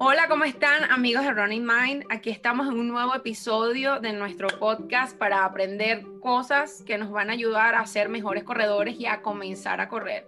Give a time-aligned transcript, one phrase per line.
[0.00, 2.04] Hola, ¿cómo están amigos de Running Mind?
[2.08, 7.30] Aquí estamos en un nuevo episodio de nuestro podcast para aprender cosas que nos van
[7.30, 10.24] a ayudar a ser mejores corredores y a comenzar a correr.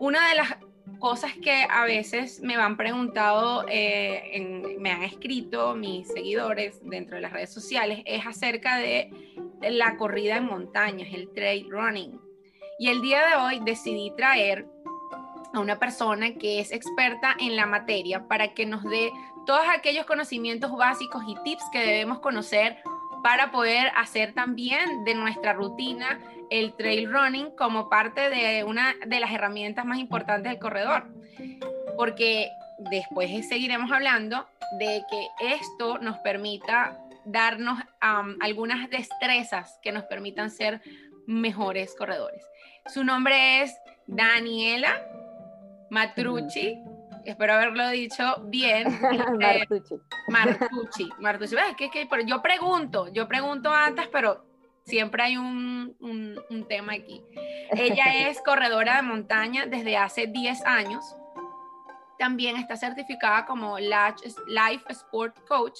[0.00, 0.56] Una de las
[0.98, 7.22] cosas que a veces me han preguntado, eh, me han escrito mis seguidores dentro de
[7.22, 9.12] las redes sociales, es acerca de
[9.70, 12.20] la corrida en montañas, el trail running.
[12.80, 14.66] Y el día de hoy decidí traer
[15.56, 19.10] a una persona que es experta en la materia para que nos dé
[19.46, 22.78] todos aquellos conocimientos básicos y tips que debemos conocer
[23.22, 26.20] para poder hacer también de nuestra rutina
[26.50, 31.08] el trail running como parte de una de las herramientas más importantes del corredor.
[31.96, 34.46] Porque después seguiremos hablando
[34.78, 40.80] de que esto nos permita darnos algunas destrezas que nos permitan ser
[41.26, 42.44] mejores corredores.
[42.86, 43.76] Su nombre es
[44.06, 45.02] Daniela
[45.90, 46.78] Matrucci,
[47.24, 48.86] espero haberlo dicho bien.
[49.40, 49.94] Martucci.
[50.28, 51.56] Martucci, Martucci.
[51.56, 54.44] Es que, yo pregunto, yo pregunto antes, pero
[54.84, 57.22] siempre hay un, un, tema aquí.
[57.72, 61.04] Ella es corredora de montaña desde hace 10 años.
[62.18, 65.78] También está certificada como Life Sport Coach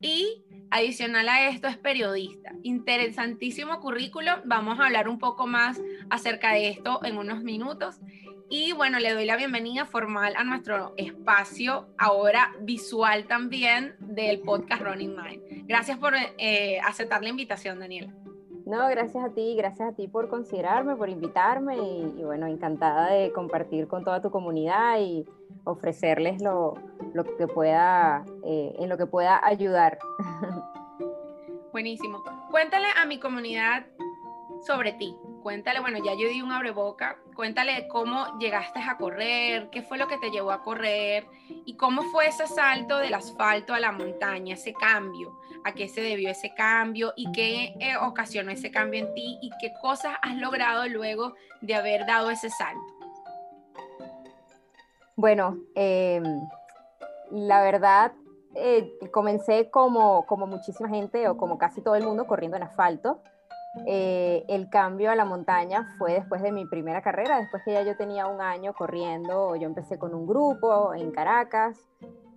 [0.00, 2.52] y adicional a esto es periodista.
[2.62, 4.30] Interesantísimo currículo.
[4.44, 7.96] Vamos a hablar un poco más acerca de esto en unos minutos.
[8.48, 14.82] Y bueno, le doy la bienvenida formal a nuestro espacio, ahora visual también, del podcast
[14.82, 15.66] Running Mind.
[15.66, 18.12] Gracias por eh, aceptar la invitación, Daniela.
[18.64, 23.32] No, gracias a ti, gracias a ti por considerarme, por invitarme y, bueno, encantada de
[23.32, 25.24] compartir con toda tu comunidad y
[25.64, 26.74] ofrecerles lo,
[27.14, 29.98] lo que pueda, eh, en lo que pueda ayudar.
[31.72, 32.22] Buenísimo.
[32.50, 33.86] Cuéntale a mi comunidad
[34.64, 35.16] sobre ti.
[35.46, 40.08] Cuéntale, bueno, ya yo di un abreboca, cuéntale cómo llegaste a correr, qué fue lo
[40.08, 41.24] que te llevó a correr
[41.64, 46.00] y cómo fue ese salto del asfalto a la montaña, ese cambio, a qué se
[46.00, 50.34] debió ese cambio y qué eh, ocasionó ese cambio en ti y qué cosas has
[50.34, 52.82] logrado luego de haber dado ese salto.
[55.14, 56.24] Bueno, em,
[57.30, 58.14] la verdad,
[58.56, 63.22] eh, comencé como, como muchísima gente o como casi todo el mundo corriendo en asfalto.
[63.84, 67.82] Eh, el cambio a la montaña fue después de mi primera carrera, después que ya
[67.82, 71.78] yo tenía un año corriendo, yo empecé con un grupo en Caracas,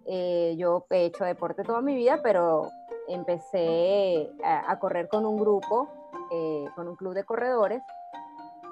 [0.05, 2.69] eh, yo he hecho deporte toda mi vida, pero
[3.07, 5.87] empecé a, correr con un grupo,
[6.31, 7.81] eh, con un club de corredores,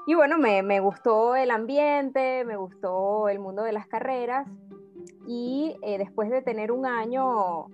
[0.06, 4.48] y bueno, me, me, gustó el ambiente, me gustó el mundo de las carreras,
[5.26, 7.66] y después de tener un año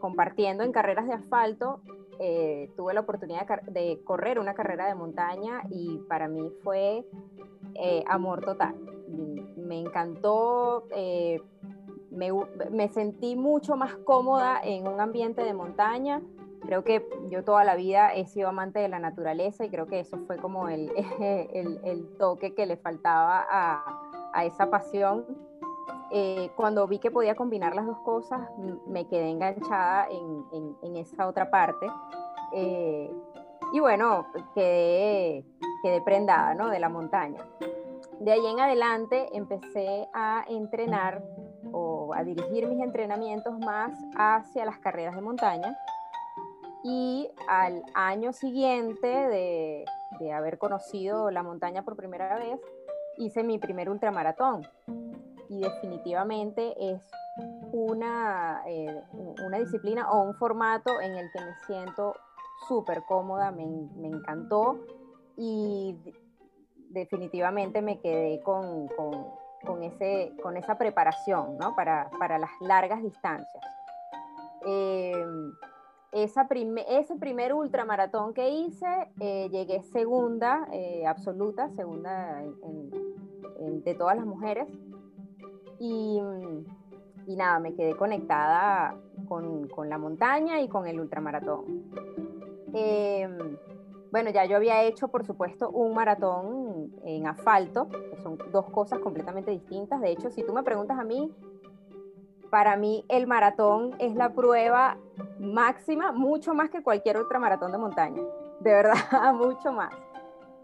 [0.00, 1.80] compartiendo en carreras de asfalto,
[2.18, 7.04] eh, tuve la oportunidad de, correr una carrera de montaña y para mí fue
[7.74, 8.74] eh, amor total.
[9.56, 11.40] Me encantó, eh,
[12.10, 16.20] me, sentí mucho más cómoda en un ambiente de montaña.
[16.60, 20.00] Creo que yo toda la vida he sido amante de la naturaleza y creo que
[20.00, 24.00] eso fue como el, el, toque que le faltaba a,
[24.32, 25.26] a esa pasión
[26.16, 28.48] eh, cuando vi que podía combinar las dos cosas,
[28.86, 31.88] me quedé enganchada en, esa otra parte.
[32.52, 33.10] Eh,
[33.72, 35.44] y bueno, quedé,
[35.82, 36.70] quedé prendada ¿no?
[36.70, 37.44] de la montaña.
[38.20, 41.20] De ahí en adelante empecé a entrenar
[41.72, 45.76] o a dirigir mis entrenamientos más hacia las carreras de montaña.
[46.84, 49.84] Y al año siguiente de,
[50.20, 52.60] de haber conocido la montaña por primera vez,
[53.16, 54.64] hice mi primer ultramaratón
[55.48, 57.02] y definitivamente es
[57.72, 59.02] una, eh,
[59.44, 62.14] una disciplina o un formato en el que me siento
[62.68, 63.66] súper cómoda, me,
[63.96, 64.78] me, encantó
[65.36, 65.96] y
[66.90, 69.26] definitivamente me quedé con, con,
[69.64, 71.74] con, ese, con esa preparación ¿no?
[71.74, 73.64] para, para, las largas distancias.
[74.66, 75.26] Eh,
[76.12, 76.46] esa
[76.88, 78.86] ese primer ultramaratón que hice,
[79.18, 80.64] eh, llegué segunda,
[81.08, 82.40] absoluta, segunda
[83.58, 84.68] de todas las mujeres,
[85.78, 86.20] y,
[87.26, 88.96] y nada, me quedé conectada
[89.28, 91.84] con, con, la montaña y con el ultramaratón.
[92.72, 93.56] Em,
[94.10, 99.00] bueno, ya yo había hecho, por supuesto, un maratón en asfalto, que son dos cosas
[99.00, 100.00] completamente distintas.
[100.00, 101.32] De hecho, si tú me preguntas a mí,
[102.50, 104.96] para mí el maratón es la prueba
[105.40, 108.22] máxima, mucho más que cualquier otra maratón de montaña.
[108.60, 108.94] De verdad,
[109.34, 109.92] mucho más.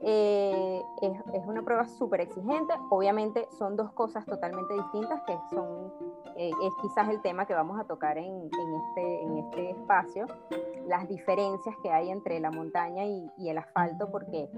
[0.03, 2.73] Eh, es, una prueba súper exigente.
[2.91, 5.93] Obviamente son dos cosas totalmente distintas que son,
[6.37, 10.27] eh, es quizás el tema que vamos a tocar en, este, en este espacio,
[10.87, 14.49] las diferencias que hay entre la montaña y, el asfalto, porque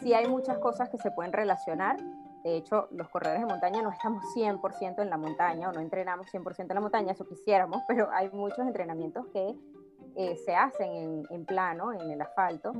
[0.00, 1.96] sí hay muchas cosas que se pueden relacionar.
[2.44, 6.32] de hecho, los corredores de montaña no estamos 100% en la montaña o no entrenamos
[6.32, 9.54] 100% en la montaña, eso quisiéramos, pero hay muchos entrenamientos que
[10.16, 12.72] eh, se hacen en, plano, en el asfalto,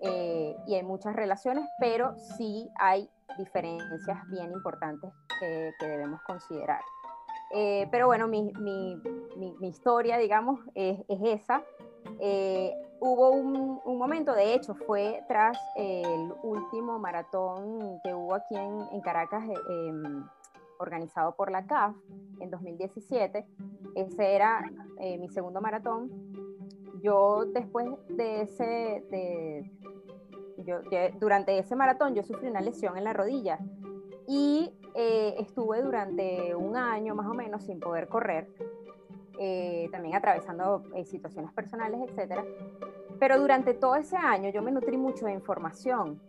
[0.00, 3.08] eh, y hay muchas relaciones, pero sí hay
[3.38, 6.80] diferencias bien importantes que, debemos considerar.
[7.54, 8.96] Eh, pero bueno, mi, mi,
[9.36, 11.62] mi, historia, digamos, es, es esa.
[12.18, 18.56] Eh, hubo un, un, momento, de hecho, fue tras el último maratón que hubo aquí
[18.56, 20.24] en, en Caracas, eh, em,
[20.78, 21.94] organizado por la CAF
[22.40, 23.46] en 2017.
[23.94, 26.41] Ese era mi segundo maratón.
[27.02, 29.70] Yo después de ese, de,
[30.58, 30.78] yo,
[31.18, 33.58] durante ese maratón yo sufrí una lesión en la rodilla
[34.28, 38.48] y eh, estuve durante un año más o menos sin poder correr,
[39.38, 42.40] eh, también atravesando eh, situaciones personales, etc.
[43.18, 46.20] Pero durante todo ese año yo me nutrí mucho de información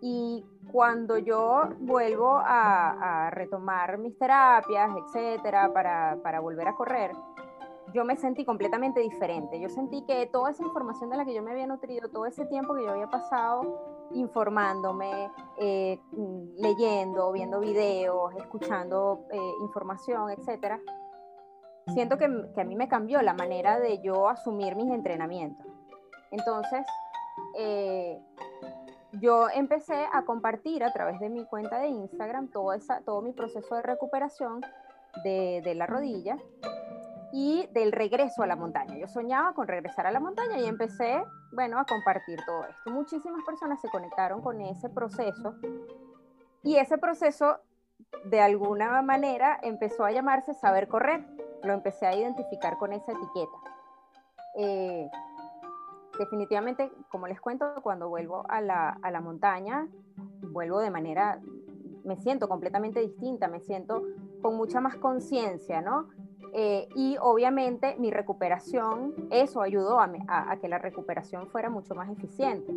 [0.00, 7.10] y cuando yo vuelvo a, a retomar mis terapias, etcétera, para, para volver a correr,
[7.92, 9.60] yo me sentí completamente diferente.
[9.60, 12.46] Yo sentí que toda esa información de la que yo me había nutrido, todo ese
[12.46, 20.80] tiempo que yo había pasado informándome, eh, mm, leyendo, viendo videos, escuchando eh, información, etc.,
[21.88, 25.66] siento que, que, a mí me cambió la manera de yo asumir mis entrenamientos.
[26.30, 26.84] Entonces,
[27.56, 28.20] eh,
[29.12, 33.32] yo empecé a compartir a través de mi cuenta de Instagram todo, esa, todo mi
[33.32, 34.60] proceso de recuperación
[35.22, 36.38] de, de la rodilla
[37.38, 38.96] y del regreso a la montaña.
[38.96, 41.22] Yo soñaba con regresar a la montaña y empecé,
[41.52, 42.90] bueno, a compartir todo esto.
[42.90, 45.54] Muchísimas personas se conectaron con ese proceso
[46.62, 47.58] y ese proceso
[48.24, 51.26] de alguna manera empezó a llamarse saber correr.
[51.62, 53.58] Lo empecé a identificar con esa etiqueta.
[54.56, 55.10] Eh,
[56.18, 59.86] definitivamente, como les cuento, cuando vuelvo a la, a la montaña,
[60.40, 61.38] vuelvo de manera,
[62.02, 64.02] me siento completamente distinta, me siento
[64.40, 66.08] con mucha más conciencia, ¿no?
[66.52, 72.72] Eh, y obviamente mi recuperación, eso ayudó a, que la recuperación fuera mucho más eficiente.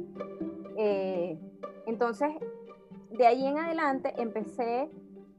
[0.78, 1.38] Eh,
[1.86, 2.30] entonces,
[3.12, 4.90] de ahí en adelante empecé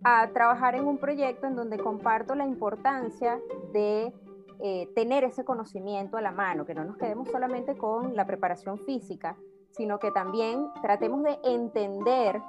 [0.03, 3.39] a trabajar en un proyecto en donde comparto la importancia
[3.73, 4.13] de
[4.61, 8.79] eh, tener ese conocimiento a la mano, que no nos quedemos solamente con la preparación
[8.79, 9.37] física,
[9.71, 12.41] sino que también tratemos de entender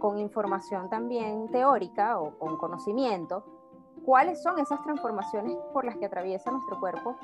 [0.00, 3.44] con información también teórica o con conocimiento
[4.04, 7.16] cuáles son esas transformaciones por las que atraviesa nuestro cuerpo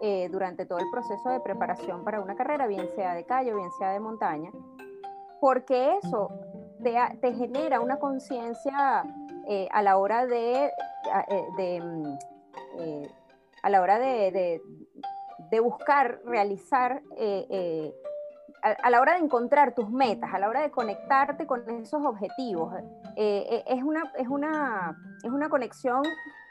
[0.00, 3.70] eh, durante todo el proceso de preparación para una carrera, bien sea de calle bien
[3.78, 4.50] sea de montaña,
[5.40, 6.30] porque eso
[6.82, 9.04] te, genera una conciencia
[9.48, 10.70] eh, a la hora de,
[11.58, 12.14] eh, mm,
[13.62, 14.62] a la hora de,
[15.50, 17.02] de buscar realizar
[18.62, 22.74] a, la hora de encontrar tus metas, a la hora de conectarte con esos objetivos,
[23.20, 26.04] eh, eh, es, una, es, una, es una conexión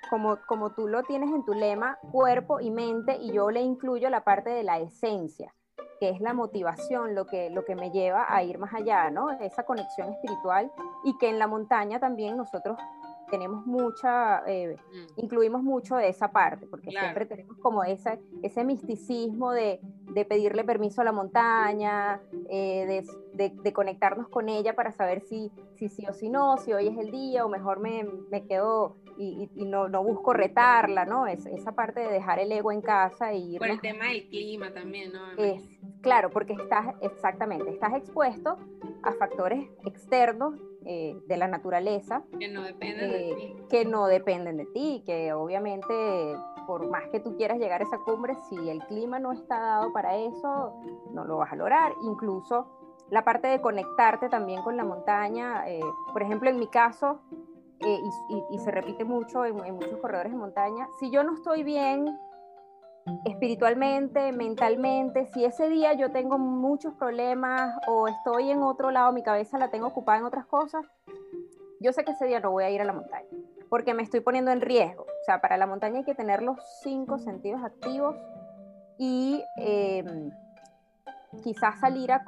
[0.10, 4.10] como, como tú lo tienes en tu lema, cuerpo y mente, y yo le incluyo
[4.10, 5.56] la parte de la esencia,
[6.02, 9.32] que es la motivación, lo que, lo que me lleva a ir más allá, ¿no?
[9.40, 10.70] Esa conexión espiritual
[11.06, 12.78] y que en la montaña también nosotros
[13.30, 15.20] tenemos mucha, eh, mm.
[15.22, 19.80] incluimos mucho de esa parte, porque siempre tenemos como esa, ese misticismo de,
[20.14, 23.04] de pedirle permiso a la montaña, eh,
[23.34, 26.88] de, de, conectarnos con ella para saber si, si sí o si no, si hoy
[26.88, 31.28] es el día o mejor me, me quedo y, y, no, no, busco retarla, ¿no?
[31.28, 33.58] Es, esa parte de dejar el ego en casa y...
[33.58, 35.32] Por el tema del clima también, ¿no?
[35.38, 35.62] Es,
[36.02, 38.58] claro, porque estás, exactamente, estás expuesto
[39.04, 40.56] a factores externos
[40.88, 42.24] eh, de la naturaleza.
[42.40, 43.56] Que no dependen de eh, ti.
[43.70, 45.94] Que no dependen de ti, que obviamente
[46.66, 49.92] por más que tú quieras llegar a esa cumbre, si el clima no está dado
[49.92, 51.94] para eso, no lo vas a lograr.
[52.04, 52.68] Incluso
[53.10, 55.80] la parte de conectarte también con la montaña, eh,
[56.14, 57.20] por ejemplo, en mi caso,
[57.80, 62.18] y, se repite mucho en, en muchos corredores de montaña, si yo no estoy bien
[63.26, 69.24] espiritualmente, mentalmente, si ese día yo tengo muchos problemas o estoy en otro lado, mi
[69.24, 70.86] cabeza la tengo ocupada en otras cosas,
[71.80, 73.28] yo sé que ese día no voy a ir a la montaña,
[73.70, 75.04] porque me estoy poniendo en riesgo.
[75.04, 78.16] O sea, para la montaña hay que tener los cinco sentidos activos
[78.98, 80.32] y em,
[81.44, 82.24] quizás salir a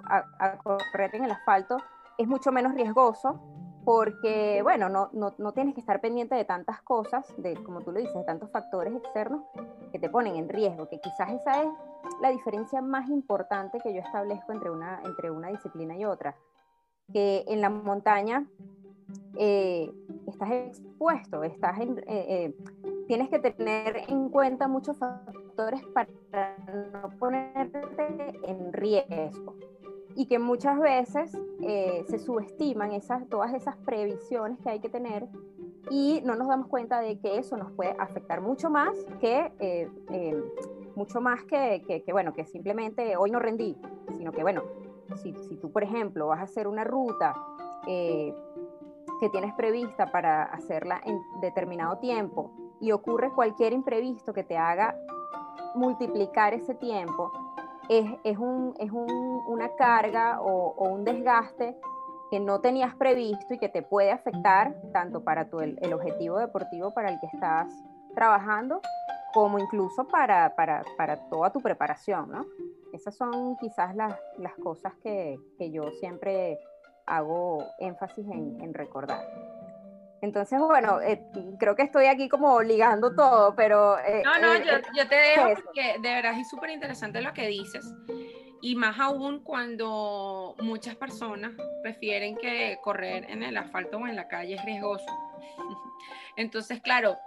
[0.63, 1.77] correr en el asfalto
[2.17, 6.81] es mucho menos riesgoso porque, bueno, no, no, no, tienes que estar pendiente de tantas
[6.81, 9.43] cosas, de, como tú lo dices, de tantos factores externos
[9.91, 11.69] que te ponen en riesgo, que quizás esa es
[12.21, 16.36] la diferencia más importante que yo establezco entre una, entre una disciplina y otra,
[17.12, 18.45] que en la montaña
[19.38, 19.91] eh,
[20.27, 22.55] estás expuesto, estás eh, eh,
[23.07, 26.09] tienes que tener en cuenta muchos factores para
[26.91, 29.55] no ponerte en riesgo.
[30.19, 35.25] Y que muchas veces eh, se subestiman esas, todas esas previsiones que hay que tener
[35.89, 39.89] y no nos damos cuenta de que eso nos puede afectar mucho más que, eh,
[40.11, 40.43] eh,
[40.97, 43.77] mucho más que, bueno, que simplemente hoy no rendí,
[44.17, 44.63] sino que, bueno,
[45.23, 47.33] si, si tú, por ejemplo, vas a hacer una ruta
[47.85, 54.99] que tienes prevista para hacerla en determinado tiempo y ocurre cualquier imprevisto que te haga
[55.75, 57.31] multiplicar ese tiempo,
[57.89, 61.75] es, es, un, es un, una carga o, un desgaste
[62.29, 66.93] que no tenías previsto y que te puede afectar tanto para tu, el, objetivo deportivo
[66.93, 67.67] para el que estás
[68.13, 68.81] trabajando,
[69.34, 72.46] como incluso para, para, para toda tu preparación, ¿no?
[72.93, 76.60] Esas son quizás las, las cosas que, que, yo siempre
[77.08, 79.22] hago énfasis en recordar.
[80.21, 81.21] Entonces, bueno, eh,
[81.59, 83.97] creo que estoy aquí como ligando todo, pero...
[83.99, 87.33] Eh, no, no, eh, yo, yo, te dejo porque de verdad es súper interesante lo
[87.33, 87.85] que dices.
[88.61, 94.27] Y más aún cuando muchas personas prefieren que correr en el asfalto o en la
[94.27, 95.05] calle es riesgoso.
[96.35, 97.17] Entonces, claro,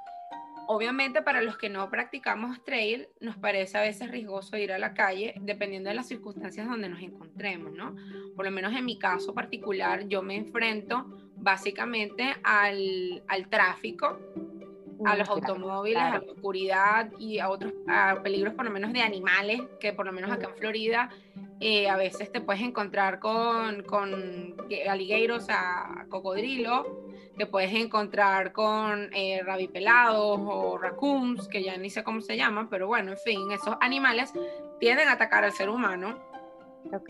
[0.66, 4.94] obviamente para los que no practicamos trail, nos parece a veces riesgoso ir a la
[4.94, 7.96] calle, dependiendo de las circunstancias donde nos encontremos, ¿no?
[8.36, 14.18] Por lo menos en mi caso particular, yo me enfrento básicamente al, al tráfico,
[15.04, 17.72] a los automóviles, a la oscuridad y a otros
[18.22, 21.10] peligros por lo menos de animales, que por lo menos acá en Florida
[21.60, 24.56] eh, a veces te puedes encontrar con, con
[24.88, 27.04] alligators, a cocodrilo,
[27.36, 32.68] te puedes encontrar con eh, rabipelados o raccoons, que ya ni sé cómo se llaman,
[32.68, 34.32] pero bueno, en fin, esos animales
[34.80, 36.18] tienden a atacar al ser humano.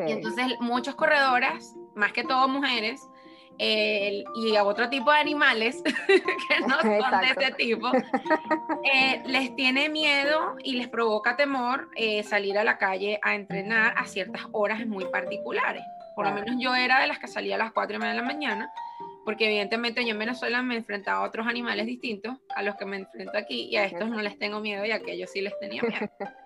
[0.07, 3.09] Y entonces muchos corredores, más que todo mujeres,
[3.59, 7.91] y a otro tipo de animales que no son de este tipo,
[8.85, 13.95] eh, les tiene miedo y les provoca temor eh, salir a la calle a entrenar
[13.97, 15.83] a ciertas horas muy particulares.
[16.15, 18.21] Por lo menos yo era de las que salía a las 4 y media de
[18.21, 18.71] la mañana,
[19.25, 22.99] porque evidentemente yo en Venezuela me enfrentaba a otros animales distintos a los que me
[22.99, 25.83] enfrento aquí y a estos no les tengo miedo y a aquellos sí les tenía
[25.83, 26.09] miedo.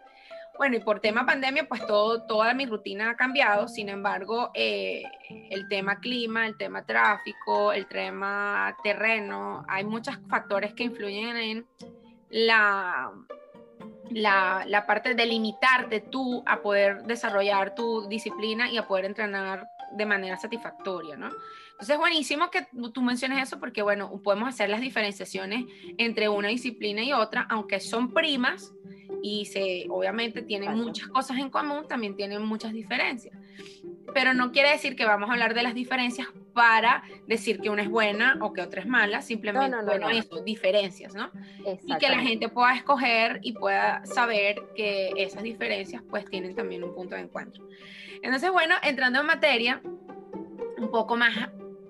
[0.59, 3.69] Bueno, y por tema pandemia, pues todo, toda mi rutina ha cambiado.
[3.69, 5.03] Sin embargo, eh,
[5.51, 11.67] el tema clima, el tema tráfico, el tema terreno, hay muchos factores que influyen en
[12.31, 13.13] la,
[14.11, 19.69] la, la parte de limitarte tú a poder desarrollar tu disciplina y a poder entrenar
[19.93, 21.31] de manera satisfactoria, ¿no?
[21.77, 25.67] Entonces es buenísimo que tú menciones eso porque, bueno, podemos hacer las diferenciaciones
[25.99, 28.73] entre una disciplina y otra, aunque son primas,
[29.29, 33.37] y se, obviamente tienen muchas cosas en común, también tienen muchas diferencias.
[34.15, 37.83] Pero no quiere decir que vamos a hablar de las diferencias para decir que una
[37.83, 41.29] es buena o que otra es mala, simplemente, bueno, eso, diferencias, ¿no?
[41.85, 46.85] Y que la gente pueda escoger y pueda saber que esas diferencias pues tienen también
[46.85, 47.69] un punto de encuentro.
[48.23, 49.83] Entonces, bueno, entrando en materia,
[50.79, 51.35] un poco más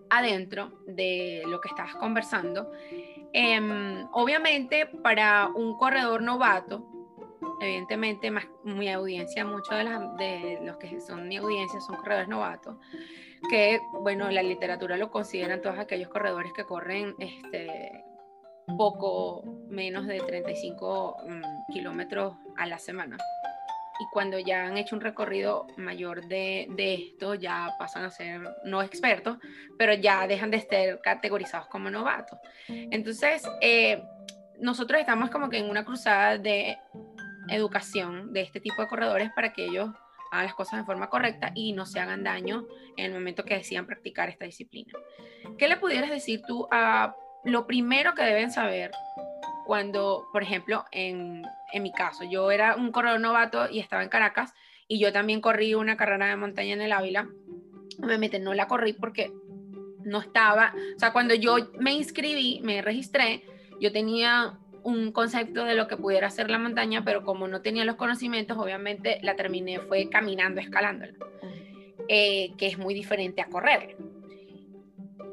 [0.09, 2.73] adentro de lo que estabas conversando,
[3.35, 6.96] em, obviamente para un corredor novato,
[7.61, 9.77] evidentemente más, mi audiencia, muchos
[10.19, 12.77] de, los que son mi audiencia son corredores novatos,
[13.51, 18.05] que bueno, la literatura lo consideran todos aquellos corredores que corren este,
[18.77, 23.17] poco menos de 35 mm, kilómetros a la semana.
[23.99, 28.43] Y cuando ya han hecho un recorrido mayor de, de, esto, ya pasan a ser
[28.65, 29.39] no expertos,
[29.79, 32.39] pero ya dejan de estar categorizados como novatos.
[32.69, 34.03] Entonces, eh,
[34.59, 36.79] nosotros estamos como que en una cruzada de
[37.49, 39.91] educación de este tipo de corredores para que ellos
[40.31, 43.55] hagan las cosas de forma correcta y no se hagan daño en el momento que
[43.55, 44.93] decidan practicar esta disciplina.
[45.59, 48.91] ¿Qué le pudieras decir tú a lo primero que deben saber
[49.67, 54.09] cuando, por ejemplo, en, en mi caso, yo era un corredor novato y estaba en
[54.09, 54.55] Caracas
[54.89, 57.29] y yo también corrí una carrera de montaña en el Ávila.
[58.03, 59.33] Obviamente no la corrí porque
[60.05, 63.45] no estaba, o sea, cuando yo me inscribí, me registré,
[63.81, 67.85] yo tenía un concepto de lo que pudiera ser la montaña, pero como no tenía
[67.85, 71.13] los conocimientos, obviamente la terminé fue caminando, escalándola,
[72.09, 73.97] eh, que es muy diferente a correr.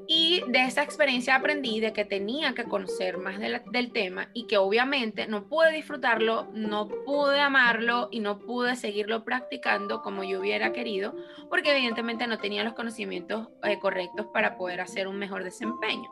[0.07, 4.57] Y de esa experiencia aprendí de que tenía que conocer más del tema y que
[4.57, 10.73] obviamente no pude disfrutarlo, no pude amarlo y no pude seguirlo practicando como yo hubiera
[10.73, 11.15] querido,
[11.47, 16.09] porque evidentemente no tenía los conocimientos eh, correctos para poder hacer un mejor desempeño.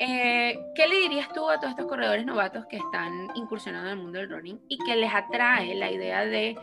[0.00, 4.02] Eh, ¿Qué le dirías tú a todos estos corredores novatos que están incursionando en el
[4.02, 6.56] mundo del running y que les atrae la idea de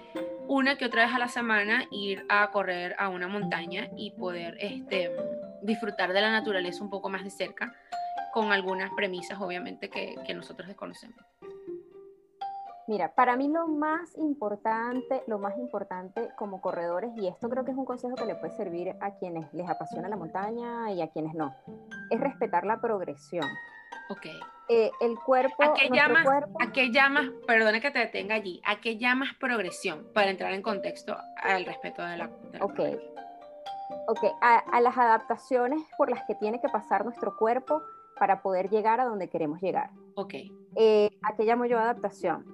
[0.48, 4.56] una que otra vez a la semana ir a correr a una montaña y poder
[4.62, 5.12] este,
[5.64, 7.76] disfrutar de la naturaleza un poco más de cerca,
[8.34, 11.20] con algunas premisas obviamente que, que nosotros desconocemos?
[12.88, 17.72] Mira, para mí lo más importante, lo más importante como corredores, y esto creo que
[17.72, 21.08] es un consejo que le puede servir a quienes les apasiona la montaña y a
[21.08, 21.56] quienes no,
[22.12, 23.46] es respetar la progresión.
[24.10, 24.28] Ok.
[24.70, 25.64] Eh, el cuerpo.
[25.64, 26.28] ¿A qué, llamas,
[26.60, 30.62] ¿A qué llamas, perdona que te detenga allí, a qué llamas progresión para entrar en
[30.62, 32.30] contexto al respeto de la.
[32.62, 32.80] ok.
[34.08, 37.82] Ok, a, las adaptaciones por las que tiene que pasar nuestro cuerpo
[38.20, 39.90] para poder llegar a donde queremos llegar.
[40.16, 40.34] Ok.
[40.76, 42.46] Eh, ¿A qué llamo yo adaptación?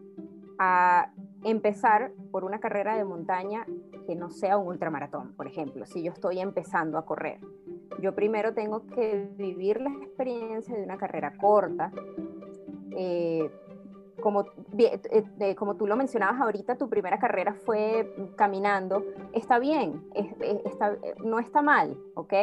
[0.63, 1.09] A
[1.43, 3.65] empezar por una carrera de montaña
[4.05, 7.39] que no sea un ultramaratón, por ejemplo, si yo estoy empezando a correr.
[7.99, 11.91] Yo primero tengo que vivir la experiencia de una carrera corta.
[12.91, 13.49] Eh,
[14.21, 14.45] como,
[14.77, 19.03] eh, como tú lo mencionabas ahorita, tu primera carrera fue caminando.
[19.33, 20.03] Está bien,
[21.23, 22.33] no está mal, ¿ok?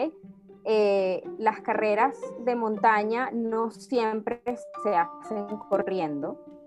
[0.64, 4.42] Eh, las carreras de montaña no siempre
[4.82, 6.57] se hacen corriendo.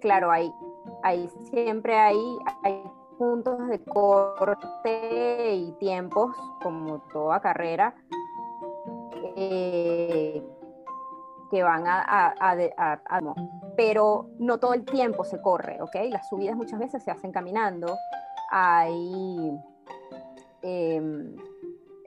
[0.00, 0.52] Claro, hay,
[1.02, 2.82] hay, siempre hay, hay
[3.18, 7.94] puntos de corte y tiempos, como toda carrera,
[9.36, 10.42] eh,
[11.50, 12.34] que van a,
[13.76, 15.94] Pero no todo el tiempo se corre, ¿ok?
[16.10, 17.96] Las subidas muchas veces se hacen caminando.
[18.50, 19.58] Hay,
[20.62, 21.36] em,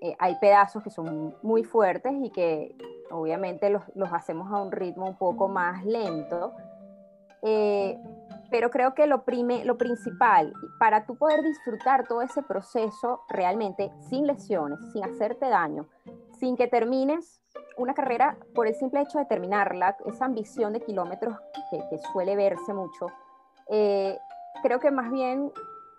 [0.01, 2.75] eh, hay pedazos que son muy fuertes y que
[3.11, 6.53] obviamente los, los hacemos a un ritmo un poco más lento.
[7.41, 7.97] Eh,
[8.51, 13.91] pero creo que lo, prime, lo principal, para tú poder disfrutar todo ese proceso realmente
[14.09, 15.87] sin lesiones, sin hacerte daño,
[16.39, 17.41] sin que termines
[17.77, 21.37] una carrera por el simple hecho de terminarla, esa ambición de kilómetros
[21.69, 23.07] que, suele verse mucho,
[23.69, 24.17] eh,
[24.63, 25.51] creo que más bien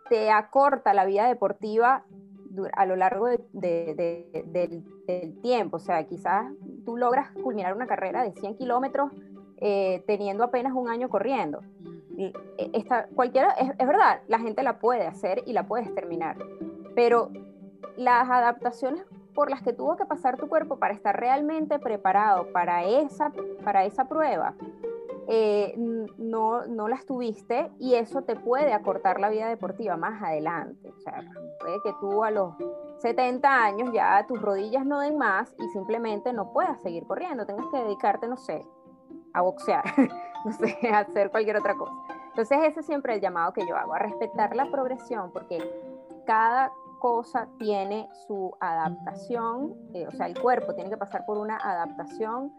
[0.09, 2.04] te acorta la vida deportiva
[2.73, 4.85] a lo largo del,
[5.42, 5.76] tiempo.
[5.76, 6.52] O sea, quizás
[6.85, 9.12] tú logras culminar una carrera de 100 kilómetros
[9.61, 11.61] eh, teniendo apenas un año corriendo.
[12.17, 12.33] E,
[12.73, 16.37] esta, cualquiera, es, verdad, la gente la puede hacer y la puedes terminar,
[16.95, 17.31] pero
[17.97, 22.85] las adaptaciones por las que tuvo que pasar tu cuerpo para estar realmente preparado para
[22.85, 23.32] esa,
[23.65, 24.54] para esa prueba,
[25.28, 25.75] eh,
[26.19, 30.91] no, no las tuviste y eso te puede acortar la vida deportiva más adelante.
[30.91, 31.23] O sea,
[31.61, 32.54] puede que tú a los
[32.99, 37.67] 70 años ya tus rodillas no den más y simplemente no puedas seguir corriendo, tengas
[37.69, 38.67] que dedicarte, no sé,
[39.32, 39.84] a boxear,
[40.45, 41.93] no sé, a hacer cualquier otra cosa.
[42.28, 45.58] Entonces ese es siempre el llamado que yo hago, a respetar la progresión, porque
[46.26, 51.56] cada cosa tiene su adaptación, eh, o sea, el cuerpo tiene que pasar por una
[51.56, 52.52] adaptación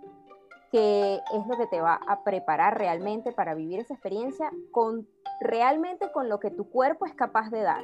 [0.71, 5.07] que es lo que te va a preparar realmente para vivir esa experiencia con
[5.41, 7.84] realmente con lo que tu cuerpo es capaz de dar.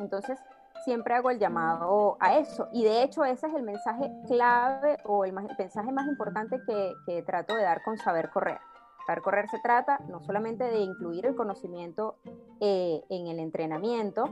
[0.00, 0.38] Entonces,
[0.84, 2.68] siempre hago el llamado a eso.
[2.72, 7.56] Y de hecho ese es el mensaje clave o el, mensaje más importante que, trato
[7.56, 8.58] de dar con saber correr.
[9.06, 12.16] Saber correr se trata no solamente de incluir el conocimiento
[12.60, 14.30] eh, en el entrenamiento,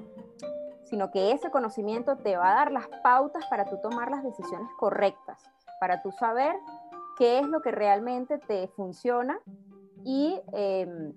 [0.84, 4.68] sino que ese conocimiento te va a dar las pautas para tú tomar las decisiones
[4.78, 6.54] correctas, para tú saber
[7.18, 9.38] qué es lo que realmente te funciona
[10.04, 11.12] y em,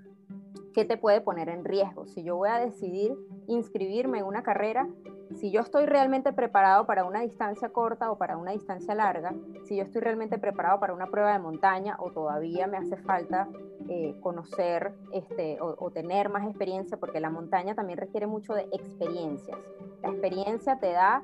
[0.74, 2.06] qué te puede poner en riesgo.
[2.08, 3.16] Si yo voy a decidir
[3.48, 4.88] inscribirme en una carrera,
[5.36, 9.34] si yo estoy realmente preparado para una distancia corta o para una distancia larga,
[9.66, 13.48] si yo estoy realmente preparado para una prueba de montaña o todavía me hace falta
[13.90, 19.58] eh, conocer este, o, tener más experiencia, porque la montaña también requiere mucho de experiencias.
[20.02, 21.24] La experiencia te da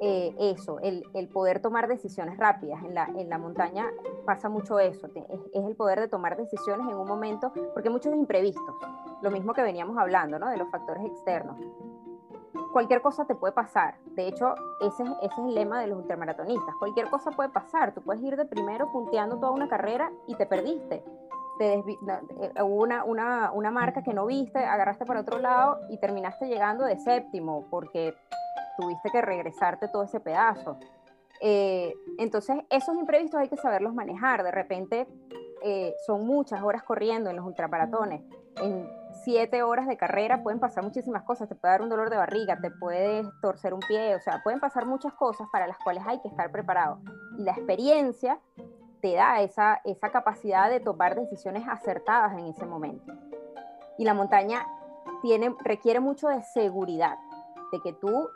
[0.00, 2.82] eh, eso, el, poder tomar decisiones rápidas.
[2.84, 3.86] En la, en la montaña
[4.26, 8.14] pasa mucho eso, es, es, el poder de tomar decisiones en un momento, porque muchos
[8.14, 8.74] imprevistos,
[9.22, 10.50] lo mismo que veníamos hablando, ¿no?
[10.50, 11.56] De los factores externos
[12.72, 13.94] cualquier cosa te puede pasar.
[14.06, 16.74] De hecho, ese, ese, es el lema de los ultramaratonistas.
[16.76, 17.94] Cualquier cosa puede pasar.
[17.94, 21.04] Tú puedes ir de primero punteando toda una carrera y te perdiste.
[21.58, 21.84] Te eh,
[22.62, 26.84] hubo una, una, una, marca que no viste, agarraste para otro lado y terminaste llegando
[26.84, 28.14] de séptimo porque
[28.78, 30.78] tuviste que regresarte todo ese pedazo.
[31.40, 34.42] Eh, entonces, esos imprevistos hay que saberlos manejar.
[34.42, 35.06] De repente,
[35.62, 38.22] eh, son muchas horas corriendo en los ultramaratones.
[38.60, 42.16] En siete horas de carrera pueden pasar muchísimas cosas, te puede dar un dolor de
[42.16, 46.02] barriga, te puedes torcer un pie, o sea, pueden pasar muchas cosas para las cuales
[46.06, 47.00] hay que estar preparado.
[47.38, 48.38] Y la experiencia
[49.00, 53.12] te da esa, esa capacidad de tomar decisiones acertadas en ese momento.
[53.98, 54.66] Y la montaña
[55.20, 57.18] tiene, requiere mucho de seguridad,
[57.72, 58.28] de que tú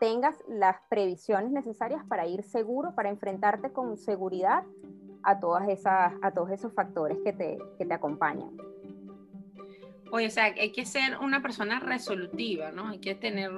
[0.00, 4.64] tengas las previsiones necesarias para ir seguro, para enfrentarte con seguridad
[5.22, 8.50] a, todas esas, a todos esos factores que te, que te acompañan.
[10.14, 12.90] Oye, o sea, hay que ser una persona resolutiva, ¿no?
[12.90, 13.50] Hay que tener...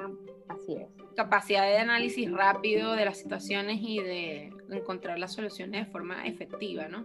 [0.49, 0.89] Así es.
[1.15, 6.89] capacidad de análisis rápido de las situaciones y de encontrar las soluciones de forma efectiva,
[6.89, 7.05] ¿no?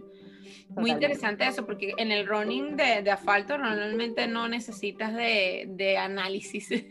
[0.69, 5.97] Muy interesante eso, porque en el running de, de asfalto normalmente no necesitas de, de
[5.97, 6.69] análisis.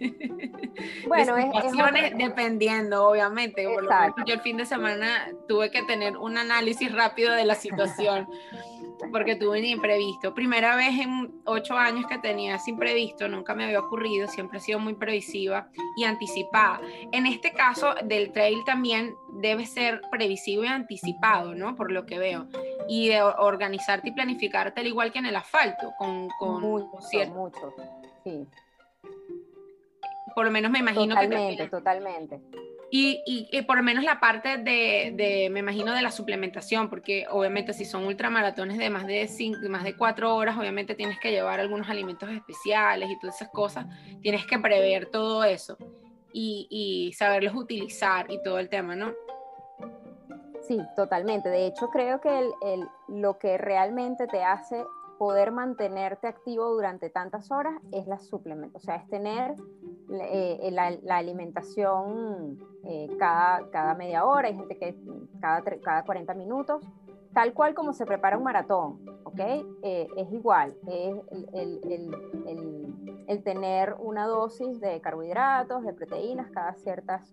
[1.07, 3.65] Bueno, de situaciones, dependiendo, obviamente.
[3.65, 8.27] yo el fin de semana tuve que tener un análisis rápido de la situación.
[9.11, 10.35] Porque tuve un imprevisto.
[10.35, 14.61] Primera vez en ocho años que tenía ese imprevisto, nunca me había ocurrido, siempre he
[14.61, 16.81] sido muy previsiva y anticipada.
[17.13, 21.77] En este caso del trail también debe ser previsivo y anticipado, ¿no?
[21.77, 22.47] Por lo que veo.
[22.89, 26.89] Y de organizarte y planificarte al igual que en el asfalto, con, con mucho,
[27.35, 27.75] mucho,
[28.25, 28.47] sí.
[30.35, 31.71] Por lo menos me imagino totalmente, que...
[31.71, 32.80] Totalmente, totalmente.
[32.93, 37.85] Y, por lo menos la parte de, me imagino, de la suplementación, porque obviamente si
[37.85, 41.89] son ultramaratones de más de, cinco, más de cuatro horas, obviamente tienes que llevar algunos
[41.89, 43.87] alimentos especiales y todas esas cosas,
[44.23, 45.77] tienes que prever todo eso
[46.33, 49.13] y, saberlos utilizar y todo el tema, ¿no?
[50.63, 51.49] Sí, totalmente.
[51.49, 54.85] De hecho, creo que el, lo que realmente te hace
[55.19, 59.55] poder mantenerte activo durante tantas horas es la suplemento, o sea, es tener
[60.13, 64.97] eh, la, alimentación eh, cada, cada, media hora, hay gente que
[65.41, 66.83] cada, cada 40 minutos,
[67.33, 69.39] tal cual como se prepara un maratón, ¿ok?
[69.83, 72.95] Eh, es igual, es el, el,
[73.29, 77.33] el, tener una dosis de carbohidratos, de proteínas cada, ciertas,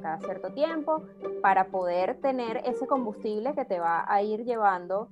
[0.00, 1.02] cada cierto tiempo
[1.42, 5.10] para poder tener ese combustible que te va a ir llevando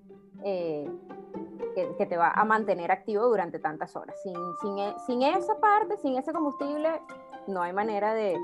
[1.75, 4.21] que, te va a mantener activo durante tantas horas.
[4.23, 7.01] Sin, sin, e, sin, esa parte, sin ese combustible,
[7.47, 8.37] no hay manera de,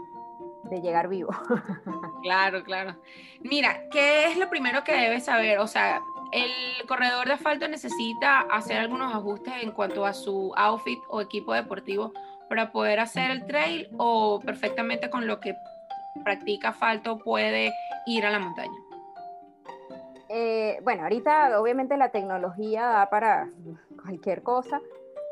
[0.64, 1.30] de llegar vivo.
[2.20, 2.96] Claro, claro.
[3.40, 5.60] Mira, ¿qué es lo primero que debes saber?
[5.60, 6.00] O sea,
[6.32, 11.54] el corredor de asfalto necesita hacer algunos ajustes en cuanto a su outfit o equipo
[11.54, 12.12] deportivo
[12.48, 15.54] para poder hacer el trail o perfectamente con lo que
[16.24, 17.72] practica asfalto puede
[18.06, 18.88] ir a la montaña.
[20.28, 23.48] Eh, bueno, ahorita obviamente la tecnología da para
[24.02, 24.80] cualquier cosa,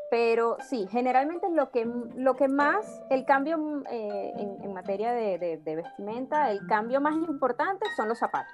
[0.09, 6.51] pero sí, generalmente lo que, lo que más, el cambio eh, en, materia de, vestimenta,
[6.51, 8.53] el cambio más importante son los zapatos.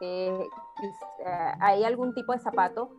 [0.00, 0.46] Eh,
[1.60, 2.90] hay algún tipo de zapato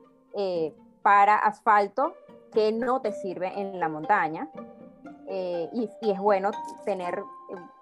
[1.01, 2.13] para asfalto
[2.53, 4.49] que no te sirve en la montaña.
[5.31, 6.51] Y, es bueno
[6.85, 7.23] tener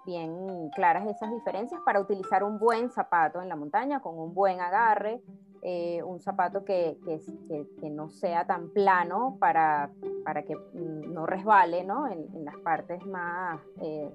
[0.04, 4.60] bien claras esas diferencias para utilizar un buen zapato en la montaña con un buen
[4.60, 5.20] agarre,
[5.62, 9.90] eh, un zapato que, que, no sea tan plano para,
[10.24, 12.08] para que mm, no resbale ¿no?
[12.08, 13.60] En, las partes más...
[13.82, 14.10] Eh,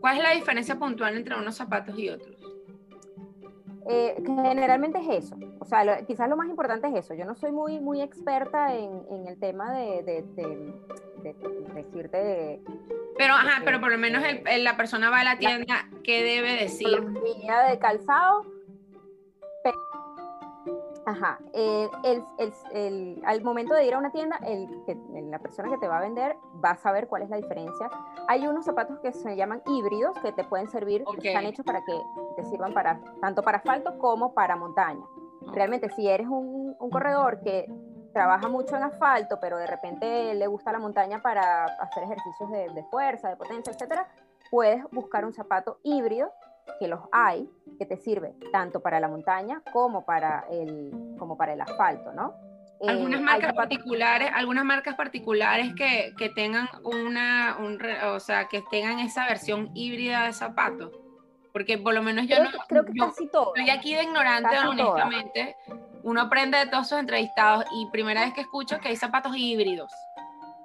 [0.00, 2.36] ¿Cuál es la diferencia puntual entre unos zapatos y otros?
[3.88, 7.14] Eh, generalmente es eso, o sea, quizás lo más importante es eso.
[7.14, 10.22] Yo no soy muy, muy experta en, en el tema de, de,
[11.22, 11.34] de,
[11.74, 12.60] decirte.
[13.16, 16.56] Pero, ajá, pero por lo menos el, la persona va a la tienda, ¿qué debe
[16.56, 17.00] decir?
[17.68, 18.59] de calzado.
[21.10, 21.90] Ajá, el,
[22.72, 26.36] el, al momento de ir a una tienda, la persona que te va a vender
[26.64, 27.90] va a saber cuál es la diferencia.
[28.28, 31.80] Hay unos zapatos que se llaman híbridos que te pueden servir, que están hechos para
[31.84, 32.00] que
[32.36, 35.04] te sirvan para tanto para asfalto como para montaña.
[35.52, 37.66] Realmente, si eres un, un corredor que
[38.12, 42.84] trabaja mucho en asfalto, pero de repente le gusta la montaña para hacer ejercicios de,
[42.90, 44.06] fuerza, de potencia, etcétera,
[44.50, 46.32] puedes buscar un zapato híbrido,
[46.78, 51.52] que los hay, que te sirve tanto para la montaña como para el, como para
[51.52, 52.34] el asfalto, ¿no?
[52.86, 57.78] Algunas eh, marcas particulares, algunas marcas particulares que, que tengan una, un,
[58.14, 60.90] o sea, que tengan esa versión híbrida de zapato.
[61.52, 62.50] Porque por lo menos yo creo no.
[62.52, 63.54] Que, creo que casi todo.
[63.54, 65.56] Estoy aquí de ignorante, honestamente
[66.02, 69.92] uno aprende de todos sus entrevistados y primera vez que escucho que hay zapatos híbridos.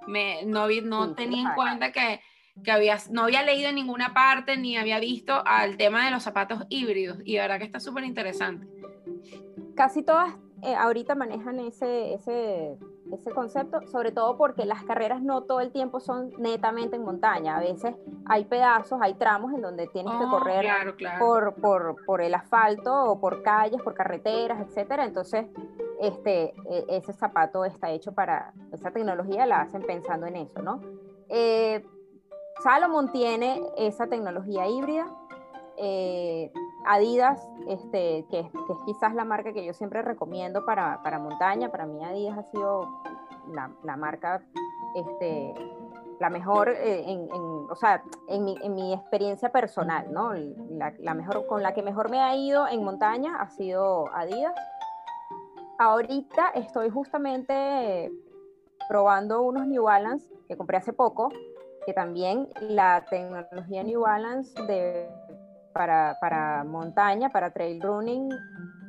[0.07, 2.21] Me, no no tenía en cuenta que,
[2.63, 6.23] que había, no había leído en ninguna parte ni había visto al tema de los
[6.23, 8.67] zapatos híbridos y de verdad que está súper interesante.
[9.75, 12.77] Casi todas eh, ahorita manejan ese, ese
[13.13, 17.57] ese concepto, sobre todo porque las carreras no todo el tiempo son netamente en montaña,
[17.57, 20.65] a veces hay pedazos, hay tramos en donde tienes que oh, correr
[21.19, 25.45] Por, por, por, el asfalto o por calles, por carreteras, etcétera, entonces
[26.01, 30.81] este, e, ese zapato está hecho para, esa tecnología la hacen pensando en eso, ¿no?
[31.29, 31.85] Eh,
[32.65, 35.05] Salomon tiene esa tecnología híbrida,
[35.77, 36.51] eh,
[36.87, 41.85] Adidas, este, que, es quizás la marca que yo siempre recomiendo para, para montaña, para
[41.85, 42.89] mí Adidas ha sido
[43.53, 44.41] la, la marca,
[44.95, 45.53] este,
[46.19, 50.31] la mejor, eh, en, en, o sea, en mi, en mi, experiencia personal, ¿no?
[50.97, 54.55] La, mejor, con la que mejor me ha ido en montaña ha sido Adidas.
[55.77, 58.11] Ahorita estoy justamente
[58.89, 61.29] probando unos New Balance que compré hace poco,
[61.85, 65.09] que también la tecnología New Balance de
[65.73, 68.29] para, para, montaña, para trail running,